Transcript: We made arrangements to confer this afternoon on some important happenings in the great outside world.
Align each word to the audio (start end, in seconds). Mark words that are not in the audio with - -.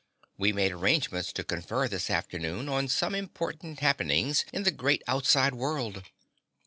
We 0.35 0.51
made 0.51 0.71
arrangements 0.71 1.31
to 1.33 1.43
confer 1.43 1.87
this 1.87 2.09
afternoon 2.09 2.67
on 2.67 2.87
some 2.87 3.13
important 3.13 3.81
happenings 3.81 4.45
in 4.51 4.63
the 4.63 4.71
great 4.71 5.03
outside 5.07 5.53
world. 5.53 6.01